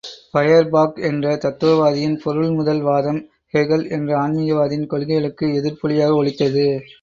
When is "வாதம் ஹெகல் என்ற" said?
2.81-4.17